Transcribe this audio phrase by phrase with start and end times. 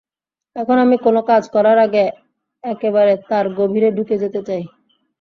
[0.55, 2.05] এখন আমি কোনো কাজ করার আগে
[2.63, 4.63] একেবারে তার গভীরে ঢুকে যেতে চাই।